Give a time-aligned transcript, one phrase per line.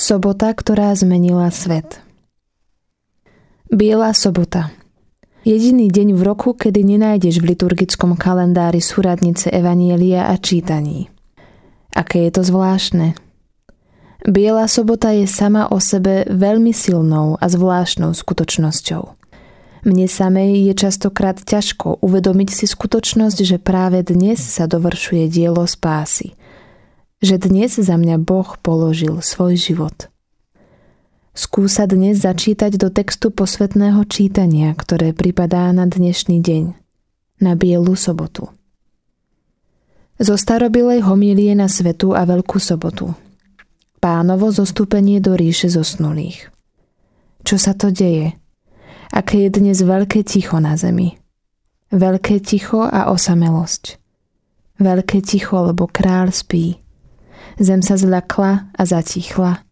[0.00, 2.00] Sobota, ktorá zmenila svet.
[3.68, 4.72] Biela sobota.
[5.44, 11.12] Jediný deň v roku, kedy nenájdeš v liturgickom kalendári súradnice Evanielia a čítaní.
[11.92, 13.12] Aké je to zvláštne.
[14.24, 19.04] Biela sobota je sama o sebe veľmi silnou a zvláštnou skutočnosťou.
[19.84, 26.32] Mne samej je častokrát ťažko uvedomiť si skutočnosť, že práve dnes sa dovršuje dielo spásy–
[27.20, 30.08] že dnes za mňa Boh položil svoj život.
[31.36, 36.64] Skúsa dnes začítať do textu posvetného čítania, ktoré pripadá na dnešný deň,
[37.44, 38.48] na Bielu sobotu.
[40.20, 43.12] Zo starobilej homílie na Svetu a Veľkú sobotu.
[44.00, 46.48] Pánovo zostúpenie do ríše zosnulých.
[47.44, 48.36] Čo sa to deje?
[49.12, 51.20] Aké je dnes veľké ticho na zemi?
[51.92, 54.00] Veľké ticho a osamelosť.
[54.80, 56.80] Veľké ticho, lebo král spí.
[57.58, 59.64] Zem sa zľakla a zatichla,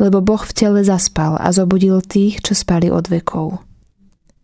[0.00, 3.60] lebo Boh v tele zaspal a zobudil tých, čo spali od vekov.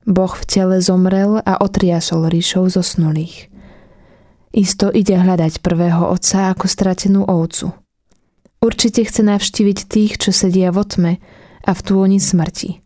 [0.07, 3.51] Boh v tele zomrel a otriasol ríšou zosnulých.
[4.57, 7.75] Isto ide hľadať prvého otca ako stratenú ovcu.
[8.65, 11.13] Určite chce navštíviť tých, čo sedia v otme
[11.61, 12.81] a v túni smrti.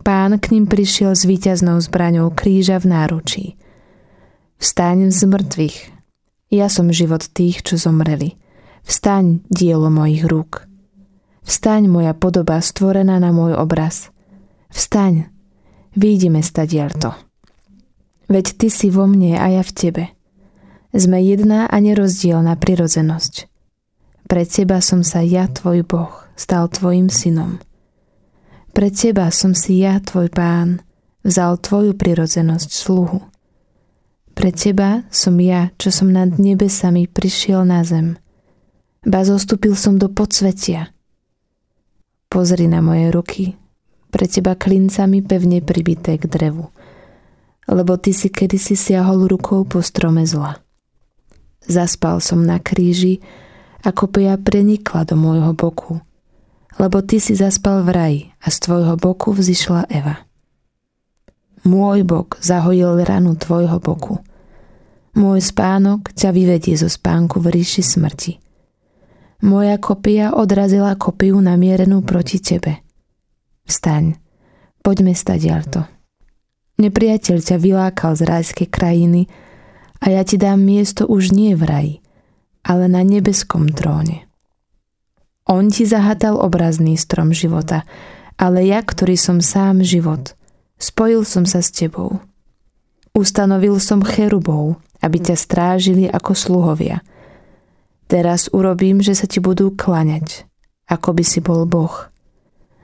[0.00, 3.44] Pán k ním prišiel s víťaznou zbraňou kríža v náručí.
[4.56, 5.76] Vstaň z mŕtvych.
[6.48, 8.39] Ja som život tých, čo zomreli.
[8.84, 10.64] Vstaň, dielo mojich rúk.
[11.44, 14.08] Vstaň, moja podoba stvorená na môj obraz.
[14.70, 15.28] Vstaň,
[15.98, 17.12] výjdime stadialto.
[18.30, 20.04] Veď ty si vo mne a ja v tebe.
[20.94, 23.50] Sme jedna a nerozdielna prirodzenosť.
[24.30, 27.58] Pre teba som sa ja, tvoj Boh, stal tvojim synom.
[28.70, 30.86] Pre teba som si ja, tvoj pán,
[31.26, 33.18] vzal tvoju prirodzenosť sluhu.
[34.38, 38.14] Pre teba som ja, čo som nad nebesami prišiel na zem–
[39.04, 40.92] ba zostúpil som do podsvetia.
[42.28, 43.44] Pozri na moje ruky,
[44.12, 46.68] pre teba klincami pevne pribité k drevu,
[47.66, 50.60] lebo ty si kedysi siahol rukou po strome zla.
[51.64, 53.22] Zaspal som na kríži
[53.80, 56.02] a kopia prenikla do môjho boku,
[56.76, 60.22] lebo ty si zaspal v raji a z tvojho boku vzýšla Eva.
[61.64, 64.20] Môj bok zahojil ranu tvojho boku.
[65.12, 68.32] Môj spánok ťa vyvedie zo spánku v ríši smrti–
[69.40, 72.84] moja kopia odrazila kopiu namierenú proti tebe.
[73.64, 74.16] Vstaň,
[74.84, 75.88] poďme stadialto.
[76.80, 79.28] Nepriateľ ťa vylákal z rajskej krajiny
[80.00, 81.94] a ja ti dám miesto už nie v raji,
[82.64, 84.24] ale na nebeskom tróne.
[85.44, 87.84] On ti zahatal obrazný strom života,
[88.40, 90.32] ale ja, ktorý som sám život,
[90.80, 92.22] spojil som sa s tebou.
[93.12, 97.00] Ustanovil som cherubov, aby ťa strážili ako sluhovia–
[98.10, 100.42] Teraz urobím, že sa ti budú klaňať,
[100.90, 102.10] ako by si bol Boh.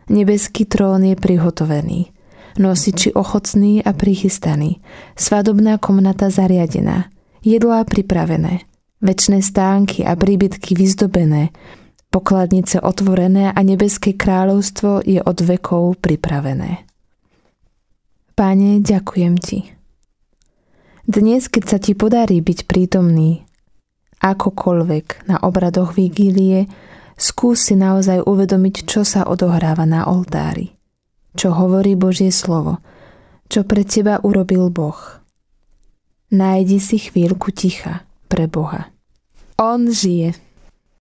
[0.07, 2.15] Nebeský trón je prihotovený,
[2.63, 4.79] nosiči ochocný a prichystaný,
[5.19, 7.11] svadobná komnata zariadená,
[7.43, 8.71] jedlá pripravené,
[9.03, 11.51] väčšie stánky a príbytky vyzdobené,
[12.15, 16.87] pokladnice otvorené a nebeské kráľovstvo je od vekov pripravené.
[18.39, 19.75] Pane, ďakujem ti.
[21.03, 23.46] Dnes, keď sa ti podarí byť prítomný
[24.33, 26.67] akokoľvek na obradoch vigílie,
[27.19, 30.75] skús si naozaj uvedomiť, čo sa odohráva na oltári.
[31.37, 32.81] Čo hovorí Božie slovo,
[33.53, 34.99] čo pre teba urobil Boh.
[36.33, 38.91] Nájdi si chvíľku ticha pre Boha.
[39.61, 40.46] On žije.